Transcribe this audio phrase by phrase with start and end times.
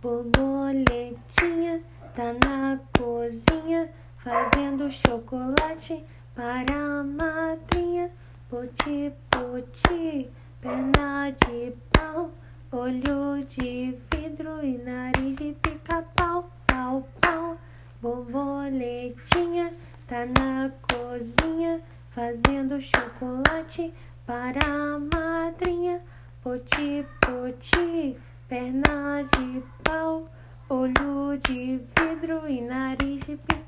[0.00, 1.82] Borboletinha
[2.14, 3.88] tá na cozinha
[4.18, 6.04] fazendo chocolate
[6.36, 8.08] para a madrinha.
[8.48, 10.30] Poti, poti,
[10.60, 12.30] perna de pau,
[12.70, 17.58] olho de vidro e nariz de pica-pau, pau, pau.
[18.00, 19.74] Borboletinha
[20.06, 21.80] tá na cozinha
[22.10, 23.92] fazendo chocolate
[24.24, 26.00] para a madrinha.
[26.40, 28.16] Poti, poti,
[28.48, 30.26] perna de pau,
[30.70, 33.67] olho de vidro e nariz de pica